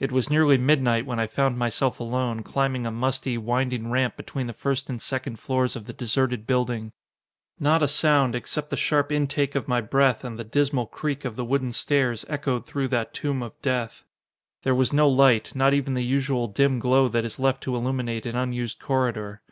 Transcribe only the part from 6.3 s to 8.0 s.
building. Not a